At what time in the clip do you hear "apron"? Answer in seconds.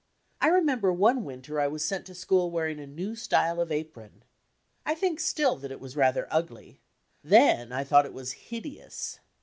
3.71-4.23